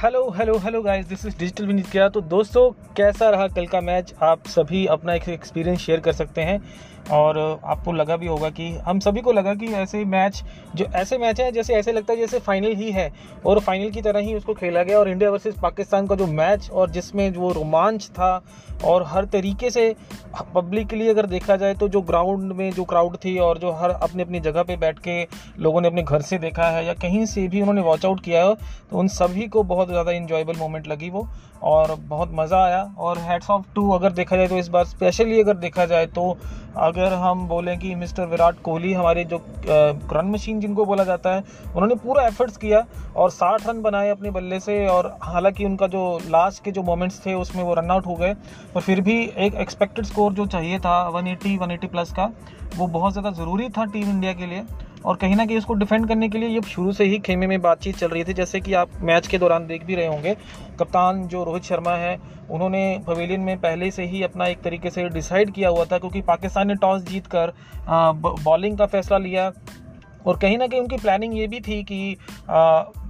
[0.00, 3.80] Hello hello hello guys this is digital Vineet क्या तो दोस्तों, कैसा रहा कल का
[3.80, 6.58] मैच आप सभी अपना एक एक्सपीरियंस शेयर कर सकते हैं।
[7.08, 10.42] और आपको लगा भी होगा कि हम सभी को लगा कि ऐसे मैच
[10.76, 13.10] जो ऐसे मैच है, जैसे ऐसे लगता है जैसे फाइनल ही है।
[13.46, 16.70] और फाइनल की तरह ही उसको खेला गया और इंडिया वर्सेस पाकिस्तान का जो मैच
[16.70, 18.42] और जिसमें वो रोमांच था
[18.84, 19.94] और हर तरीके से
[20.54, 23.70] पब्लिक के लिए अगर देखा जाए तो जो ग्राउंड में जो क्राउड थी और जो
[23.72, 25.22] हर अपने अपनी जगह पे बैठ के
[25.58, 28.44] लोगों ने अपने घर से देखा है या कहीं से भी उन्होंने वॉच आउट किया
[28.44, 28.54] है
[28.90, 31.26] तो उन सभी को बहुत ज़्यादा इंजॉयबल मोमेंट लगी वो
[31.62, 35.40] और बहुत मज़ा आया। और हेड्स ऑफ़ टू अगर देखा जाए तो इस बार स्पेशली
[35.40, 36.30] अगर देखा जाए तो
[36.96, 39.40] अगर हम बोलें कि मिस्टर विराट कोहली हमारे जो
[40.12, 42.84] रन मशीन जिनको बोला जाता है, उन्होंने पूरा एफर्ट्स किया
[43.16, 47.20] और 60 रन बनाए अपने बल्ले से और हालाँकि उनका जो लास्ट के जो मोमेंट्स
[47.26, 48.32] थे उसमें वो रन आउट हो गए,
[48.74, 52.30] पर फिर भी एक एक्सपेक्टेड स्कोर जो चाहिए था 180 180 प्लस का,
[52.76, 54.64] वो बहुत ज़्यादा ज़रूरी था टीम इंडिया के लिए।
[55.04, 57.60] और कहीं ना कहीं उसको डिफेंड करने के लिए ये शुरू से ही खेमे में
[57.62, 60.34] बातचीत चल रही थी, जैसे कि आप मैच के दौरान देख भी रहे होंगे।
[60.78, 62.18] कप्तान जो रोहित शर्मा है,
[62.50, 66.20] उन्होंने पवेलियन में पहले से ही अपना एक तरीके से डिसाइड किया हुआ था, क्योंकि
[66.22, 67.52] पाकिस्तान ने टॉस जीत कर
[68.44, 69.50] बॉलिंग का फैसला लिया।
[70.26, 72.16] और कहीं ना कहीं उनकी प्लानिंग ये भी थी कि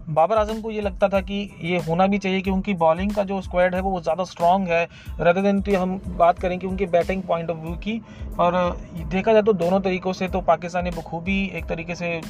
[0.09, 3.23] बाबर आज़म को ये लगता था कि ये होना भी चाहिए कि उनकी बॉलिंग का
[3.25, 4.83] जो स्क्वाड है वो ज़्यादा स्ट्रॉन्ग है
[5.21, 8.01] रदर देन तो हम बात करें कि उनकी बैटिंग पॉइंट ऑफ़ व्यू की।
[8.39, 8.55] और
[9.11, 12.21] देखा जाए तो दोनों तरीक़ों से तो पाकिस्तान ने बखूबी एक तरीके से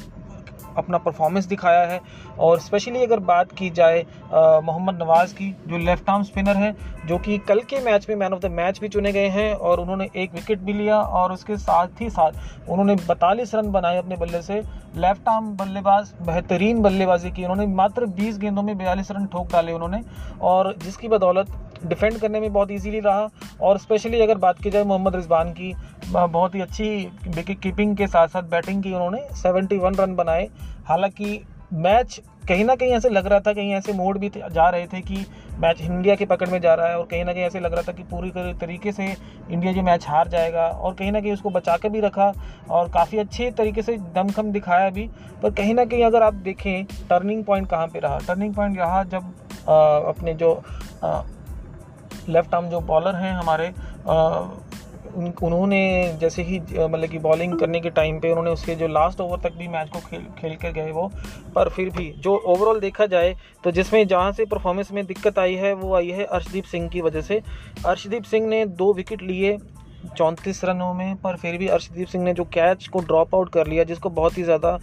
[0.77, 1.99] अपना परफॉर्मेंस दिखाया है।
[2.39, 6.75] और स्पेशली अगर बात की जाए मोहम्मद नवाज़ की, जो लेफ़्ट आर्म स्पिनर है,
[7.05, 9.79] जो कि कल के मैच में मैन ऑफ़ द मैच भी चुने गए हैं और
[9.79, 14.15] उन्होंने एक विकेट भी लिया और उसके साथ ही साथ उन्होंने बतालीस रन बनाए अपने
[14.15, 14.61] बल्ले से।
[14.95, 19.73] लेफ़्ट आर्म बल्लेबाज, बेहतरीन बल्लेबाजी की। उन्होंने मात्र 20 गेंदों में बयालीस रन ठोक डाले
[19.73, 20.01] उन्होंने
[20.41, 21.47] और जिसकी बदौलत
[21.85, 23.27] डिफेंड करने में बहुत इजीली रहा।
[23.61, 25.73] और स्पेशली अगर बात की जाए मोहम्मद रिजवान की
[26.11, 26.89] बहुत ही अच्छी
[27.27, 30.47] विकेट कीपिंग के साथ साथ बैटिंग की उन्होंने 71 रन बनाए।
[30.85, 31.39] हालाँकि
[31.73, 35.01] मैच कहीं ना कहीं ऐसे लग रहा था कहीं ऐसे मोड भी जा रहे थे
[35.01, 35.25] कि
[35.59, 37.81] मैच इंडिया के पकड़ में जा रहा है और कहीं ना कहीं ऐसे लग रहा
[37.81, 39.05] था कि पूरी तरीके से
[39.51, 42.31] इंडिया जो मैच हार जाएगा और कहीं ना कहीं उसको बचा के भी रखा
[42.69, 45.09] और काफ़ी अच्छे तरीके से दमखम दिखाया भी।
[45.43, 48.19] पर कहीं ना कहीं अगर आप देखें टर्निंग पॉइंट कहाँ पर रहा?
[48.27, 49.33] टर्निंग पॉइंट रहा जब
[49.69, 50.53] आ, अपने जो
[52.29, 54.41] लेफ़्ट आर्म जो बॉलर हैं हमारे आ,
[55.07, 59.39] उन्होंने जैसे ही मतलब कि बॉलिंग करने के टाइम पे उन्होंने उसके जो लास्ट ओवर
[59.39, 61.07] तक भी मैच को खेल खेल कर गए वो।
[61.55, 65.55] पर फिर भी जो ओवरऑल देखा जाए तो जिसमें जहाँ से परफॉर्मेंस में दिक्कत आई
[65.55, 67.41] है, वो आई है अर्शदीप सिंह की वजह से।
[67.85, 69.57] अर्शदीप सिंह ने दो विकेट लिए
[70.07, 73.67] चौंतीस रनों में, पर फिर भी अर्शदीप सिंह ने जो कैच को ड्रॉप आउट कर
[73.67, 74.79] लिया, जिसको बहुत ही ज़्यादा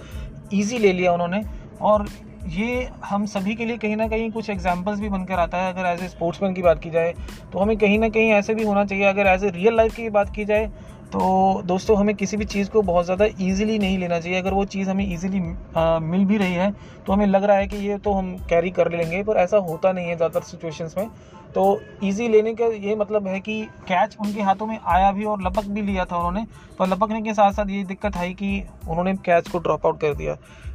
[0.55, 1.43] ईजी ले लिया उन्होंने।
[1.83, 2.07] और
[2.47, 5.87] ये हम सभी के लिए कहीं ना कहीं कुछ एग्जाम्पल्स भी बनकर आता है। अगर
[5.87, 7.15] एज ए स्पोर्ट्समैन की बात की जाए
[7.53, 10.09] तो हमें कहीं ना कहीं ऐसे भी होना चाहिए। अगर एज ए रियल लाइफ की
[10.11, 10.67] बात की जाए
[11.07, 14.65] तो दोस्तों, हमें किसी भी चीज़ को बहुत ज़्यादा ईजिली नहीं लेना चाहिए। अगर वो
[14.67, 16.71] चीज़ हमें ईजिली मिल भी रही है
[17.07, 19.93] तो हमें लग रहा है कि ये तो हम कैरी कर लेंगे, पर ऐसा होता
[19.93, 21.09] नहीं है ज़्यादातर सिचुएशंस में।
[21.55, 25.43] तो इजी लेने का ये मतलब है कि कैच उनके हाथों में आया भी और
[25.43, 26.47] लपक भी लिया था उन्होंने।
[26.79, 30.15] पर लपकने के साथ साथ ये दिक्कत आई कि उन्होंने कैच को ड्रॉप आउट कर
[30.15, 30.35] दिया।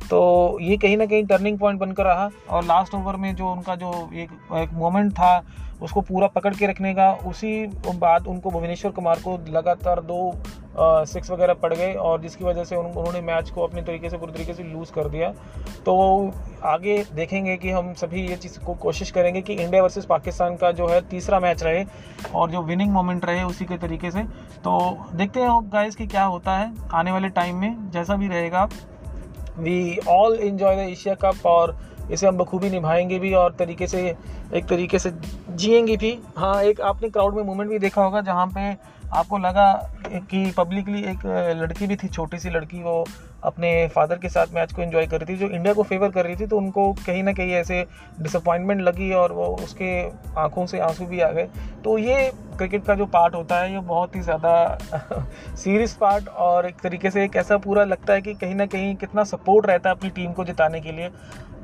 [0.10, 3.76] तो ये कहीं ना कहीं टर्निंग पॉइंट बनकर रहा और लास्ट ओवर में जो उनका
[3.76, 5.46] जो एक एक मोमेंट था,
[5.82, 10.32] उसको पूरा पकड़ के रखने का, उसी बाद उनको भुवनेश्वर कुमार को लगातार दो
[10.82, 14.18] सिक्स वगैरह पड़ गए और जिसकी वजह से उन, उन्होंने मैच को अपने तरीके से
[14.18, 15.30] पूरी तरीके से लूज़ कर दिया।
[15.86, 16.32] तो
[16.64, 20.72] आगे देखेंगे कि हम सभी ये चीज़ को कोशिश करेंगे कि इंडिया वर्सेस पाकिस्तान का
[20.72, 21.86] जो है तीसरा मैच रहे
[22.36, 24.24] और जो विनिंग मोमेंट रहे उसी के तरीके से।
[24.64, 28.68] तो देखते हैं गाइस कि क्या होता है आने वाले टाइम में। जैसा भी रहेगा
[29.60, 31.78] we all enjoy the Asia Cup और
[32.12, 34.16] इसे हम बखूबी निभाएँगे भी और तरीके से,
[34.54, 35.12] एक तरीके से
[35.52, 38.72] जिएँगे भी। हाँ एक आपने क्राउड में मूवमेंट भी देखा होगा जहाँ पे
[39.10, 39.72] आपको लगा
[40.08, 41.26] कि पब्लिकली एक
[41.58, 43.06] लड़की भी थी छोटी सी लड़की, वो
[43.44, 46.26] अपने फादर के साथ मैच को एंजॉय कर रही थी, जो इंडिया को फेवर कर
[46.26, 47.86] रही थी तो उनको कहीं ना कहीं ऐसे
[48.22, 49.90] डिसअपॉइंटमेंट लगी और वो उसके
[50.40, 51.48] आँखों से आँसू भी आ गए।
[51.84, 54.78] तो ये क्रिकेट का जो पार्ट होता है, ये बहुत ही ज़्यादा
[55.56, 58.96] सीरियस पार्ट और एक तरीके से एक ऐसा पूरा लगता है कि कहीं ना कहीं
[58.96, 61.10] कितना सपोर्ट रहता है अपनी टीम को जिताने के लिए।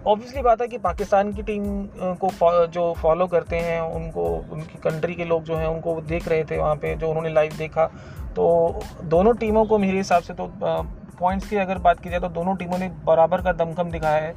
[0.08, 1.64] ऑब्वियसली बात है कि पाकिस्तान की टीम
[2.24, 2.30] को
[2.68, 4.24] जो फॉलो करते हैं, उनको,
[4.54, 7.54] उनकी कंट्री के लोग जो हैं, उनको देख रहे थे वहाँ पे, जो उन्होंने लाइव
[7.58, 7.86] देखा।
[8.36, 10.50] तो दोनों टीमों को मेरे हिसाब से तो
[11.20, 14.34] पॉइंट्स की अगर बात की जाए तो दोनों टीमों ने बराबर का दमखम दिखाया है।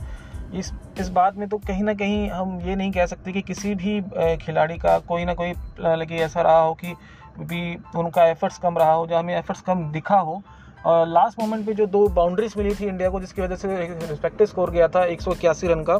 [0.54, 3.74] इस इस बात में तो कहीं ना कहीं हम ये नहीं कह सकते कि किसी
[3.74, 4.00] भी
[4.36, 6.94] खिलाड़ी का कोई ना कोई लगे ऐसा रहा हो कि
[7.40, 10.42] भी उनका एफर्ट्स कम रहा हो जो हमें एफर्ट्स कम दिखा हो।
[10.86, 13.68] लास्ट मोमेंट पे जो दो बाउंड्रीज मिली थी इंडिया को, जिसकी वजह से
[14.00, 15.98] रिस्पेक्टिव स्कोर गया था, एक सौ इक्यासी रन का,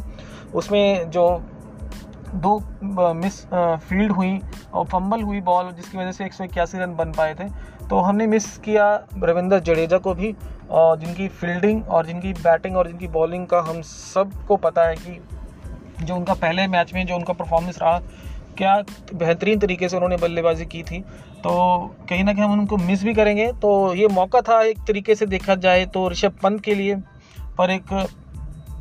[0.54, 1.28] उसमें जो
[2.34, 2.58] दो
[3.14, 4.40] मिस फ़ील्ड हुई
[4.74, 7.48] और फंबल हुई बॉल जिसकी वजह से एक सौ इक्यासी रन बन पाए थे।
[7.88, 10.34] तो हमने मिस किया रविंद्र जडेजा को भी
[10.70, 15.20] और जिनकी फील्डिंग और जिनकी बैटिंग और जिनकी बॉलिंग का हम सबको पता है कि
[16.04, 18.00] जो उनका पहले मैच में जो उनका परफॉर्मेंस रहा
[18.58, 18.76] क्या
[19.14, 21.00] बेहतरीन तरीके से उन्होंने बल्लेबाजी की थी।
[21.38, 21.50] तो
[22.08, 25.26] कहीं ना कहीं हम उनको मिस भी करेंगे। तो ये मौका था एक तरीके से
[25.26, 26.96] देखा जाए तो ऋषभ पंत के लिए।
[27.58, 28.06] पर एक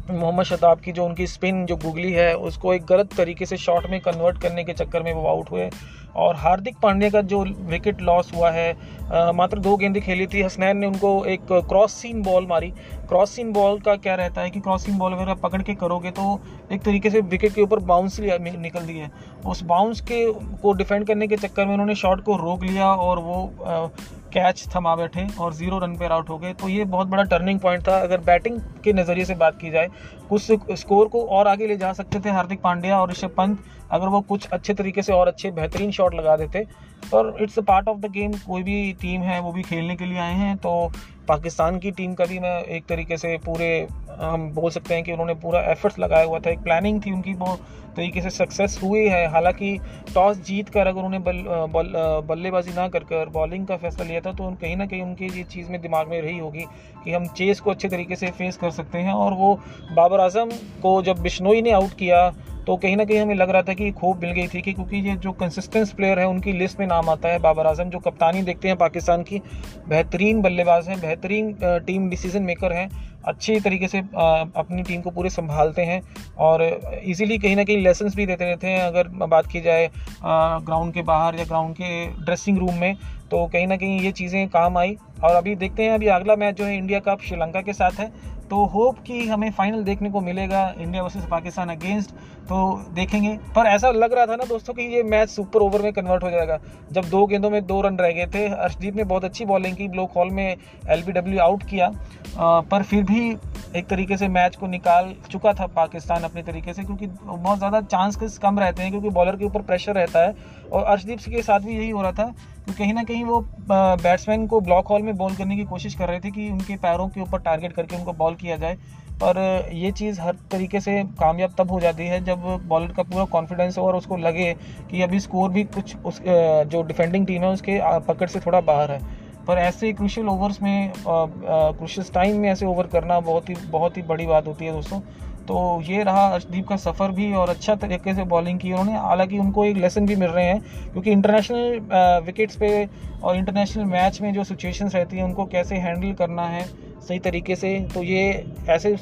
[0.09, 3.89] मोहम्मद शताब की जो उनकी स्पिन जो गुगली है उसको एक गलत तरीके से शॉट
[3.89, 5.69] में कन्वर्ट करने के चक्कर में वो आउट हुए।
[6.15, 10.42] और हार्दिक पांड्या का जो विकेट लॉस हुआ है आ, मात्र दो गेंदें खेली थी।
[10.42, 12.69] हसनैन ने उनको एक क्रॉस सीन बॉल मारी।
[13.09, 15.75] क्रॉस सीन बॉल का क्या रहता है कि क्रॉस सीन बॉल अगर आप पकड़ के
[15.75, 16.39] करोगे तो
[16.71, 19.12] एक तरीके से विकेट के ऊपर बाउंस निकल दी है।
[19.45, 20.25] उस बाउंस के
[20.62, 23.88] को डिफेंड करने के चक्कर में उन्होंने शॉट को रोक लिया और वो आ,
[24.27, 27.59] कैच थमा बैठे और ज़ीरो रन पर आउट हो गए। तो ये बहुत बड़ा टर्निंग
[27.59, 29.89] पॉइंट था। अगर बैटिंग के नज़रिए से बात की जाए,
[30.29, 33.59] कुछ स्कोर को और आगे ले जा सकते थे हार्दिक पांड्या और ऋषभ पंत,
[33.91, 36.65] अगर वो कुछ अच्छे तरीके से और अच्छे बेहतरीन शॉट लगा देते।
[37.13, 40.06] और it's a part of the game कोई भी टीम है, वो भी खेलने के
[40.06, 40.91] लिए आए हैं तो
[41.27, 43.88] पाकिस्तान की टीम का भी मैं एक तरीके से पूरे
[44.19, 47.33] हम बोल सकते हैं कि उन्होंने पूरा एफर्ट्स लगाया हुआ था। एक प्लानिंग थी उनकी
[47.33, 47.57] वो
[47.95, 49.77] तरीके से सक्सेस हुई है। हालाँकि
[50.13, 51.44] टॉस जीत कर अगर उन्हें बल,
[51.74, 51.91] बल,
[52.27, 55.44] बल्लेबाजी ना कर कर बॉलिंग का फैसला लिया था तो कहीं ना कहीं उनकी ये
[55.45, 56.65] चीज़ में दिमाग में रही होगी
[57.03, 59.53] कि हम चेस को अच्छे तरीके से फेस कर सकते हैं। और वो
[59.94, 60.50] बाबर आज़म
[60.81, 62.27] को जब बिश्नोई ने आउट किया
[62.67, 64.97] तो कहीं ना कहीं हमें लग रहा था कि खूब मिल गई थी कि क्योंकि
[64.99, 68.41] ये जो कंसिस्टेंस प्लेयर है, उनकी लिस्ट में नाम आता है बाबर आज़म, जो कप्तानी
[68.43, 69.41] देखते हैं पाकिस्तान की।
[69.89, 72.89] बेहतरीन बल्लेबाज हैं, बेहतरीन टीम डिसीज़न मेकर हैं,
[73.25, 76.01] अच्छी तरीके से अपनी टीम को पूरे संभालते हैं
[76.39, 76.63] और
[77.03, 79.89] इजीली कहीं ना कहीं लेसन्स भी देते रहते हैं। अगर बात की जाए
[80.23, 82.95] ग्राउंड के बाहर या ग्राउंड के ड्रेसिंग रूम में
[83.31, 86.55] तो कहीं ना कहीं ये चीज़ें काम आई। और अभी देखते हैं, अभी अगला मैच
[86.55, 88.11] जो है इंडिया का श्रीलंका के साथ है।
[88.49, 92.11] तो होप कि हमें फाइनल देखने को मिलेगा इंडिया वर्सेस पाकिस्तान अगेंस्ट
[92.47, 92.57] तो
[92.95, 96.23] देखेंगे। पर ऐसा लग रहा था ना दोस्तों कि ये मैच सुपर ओवर में कन्वर्ट
[96.23, 96.59] हो जाएगा।
[96.91, 99.88] जब दो गेंदों में दो रन रह गए थे अर्शदीप ने बहुत अच्छी बॉलिंग की
[99.88, 101.91] ब्लॉक हॉल में एल आउट किया।
[102.38, 103.38] आ, पर फिर भी
[103.75, 107.81] एक तरीके से मैच को निकाल चुका था पाकिस्तान अपने तरीके से क्योंकि बहुत ज़्यादा
[107.83, 110.35] चांस कम रहते हैं क्योंकि बॉलर के ऊपर प्रेशर रहता है।
[110.67, 112.33] और अर्शदीप के साथ भी यही हो रहा था
[112.65, 113.39] कि कहीं ना कहीं वो
[113.69, 117.07] बैट्समैन को ब्लॉक हॉल में बॉल करने की कोशिश कर रहे थे कि उनके पैरों
[117.07, 118.78] के ऊपर टारगेट करके उनको बॉल किया जाए।
[119.24, 123.25] पर ये चीज़ हर तरीके से कामयाब तब हो जाती है जब बॉलर का पूरा
[123.28, 124.54] कॉन्फिडेंस हो और उसको लगे
[124.92, 128.92] कि अभी स्कोर भी कुछ उस जो डिफेंडिंग टीम है उसके पकड़ से थोड़ा बाहर
[128.92, 129.00] है।
[129.48, 134.01] पर ऐसे क्रुशल ओवर्स में क्रुशल टाइम में ऐसे ओवर करना बहुत ही बहुत ही
[134.04, 135.00] बड़ी बात होती है दोस्तों।
[135.48, 139.38] तो ये रहा अर्शदीप का सफ़र भी और अच्छा तरीके से बॉलिंग की उन्होंने। हालाँकि
[139.39, 140.60] उनको एक लेसन भी मिल रहे हैं,
[140.92, 142.88] क्योंकि इंटरनेशनल विकेट्स पे
[143.24, 146.66] और इंटरनेशनल मैच में जो सिचुएशंस रहती हैं, उनको कैसे हैंडल करना है
[147.01, 148.21] सही तरीके से तो ये
[148.69, 148.95] ऐसे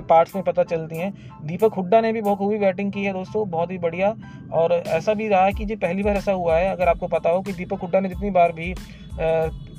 [0.00, 1.12] पार्ट्स में पता चलती हैं।
[1.44, 4.14] दीपक हुड्डा ने भी बहुत खूबी बैटिंग की है दोस्तों, बहुत ही बढ़िया।
[4.52, 7.30] और ऐसा भी रहा है कि ये पहली बार ऐसा हुआ है, अगर आपको पता
[7.30, 8.74] हो कि दीपक हुड्डा ने जितनी बार भी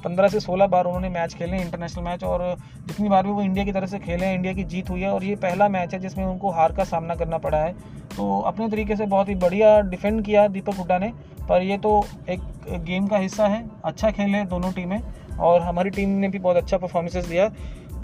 [0.04, 2.44] पंद्रह से सोलह बार उन्होंने मैच खेले हैं इंटरनेशनल मैच और
[2.88, 5.10] जितनी बार भी वो इंडिया की तरफ़ से खेले हैं इंडिया की जीत हुई है,
[5.10, 7.74] और ये पहला मैच है जिसमें उनको हार का सामना करना पड़ा है।
[8.12, 11.12] तो अपने तरीके से बहुत ही बढ़िया डिफेंड किया दीपक हुड्डा ने,
[11.50, 12.40] पर ये तो एक
[12.86, 15.02] गेम का हिस्सा है अच्छा खेले दोनों टीमें
[15.42, 17.52] और हमारी टीम ने भी बहुत अच्छा परफॉर्मेंसेस दिया।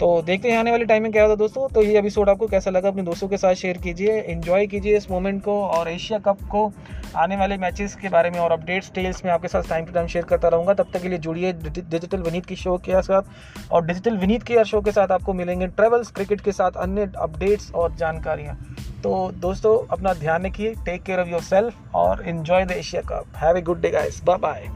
[0.00, 2.46] तो देखते हैं आने वाले टाइम में क्या होता है दोस्तों। तो ये एपिसोड आपको
[2.46, 6.18] कैसा लगा अपने दोस्तों के साथ शेयर कीजिए इन्जॉय कीजिए इस मोमेंट को और एशिया
[6.18, 6.70] कप को
[7.16, 10.06] आने वाले मैचेस के बारे में और अपडेट्स टेल्स में आपके साथ टाइम टू टाइम
[10.06, 13.86] शेयर करता रहूँगा। तब तक के लिए जुड़िए डिजिटल विनीत की शो के साथ और
[13.86, 17.94] डिजिटल विनीत के शो के साथ आपको मिलेंगे ट्रेवल्स क्रिकेट के साथ अन्य अपडेट्स और
[17.96, 18.56] जानकारियाँ।
[19.02, 23.36] तो दोस्तों, अपना ध्यान रखिए take care of yourself और enjoy the Asia Cup
[23.36, 24.70] have a good day guys bye bye